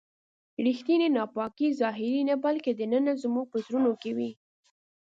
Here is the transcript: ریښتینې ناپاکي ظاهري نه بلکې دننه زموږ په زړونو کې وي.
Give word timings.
ریښتینې 0.65 1.07
ناپاکي 1.15 1.67
ظاهري 1.79 2.21
نه 2.29 2.35
بلکې 2.43 2.71
دننه 2.79 3.13
زموږ 3.23 3.45
په 3.51 3.57
زړونو 3.65 3.91
کې 4.01 4.11
وي. 4.17 4.31